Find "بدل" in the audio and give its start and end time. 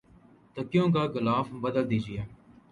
1.63-1.83